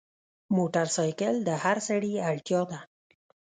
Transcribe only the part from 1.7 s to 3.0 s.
سړي اړتیا ده.